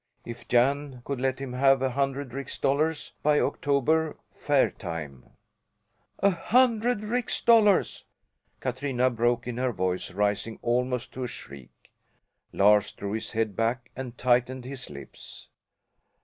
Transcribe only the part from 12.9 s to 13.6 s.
drew his head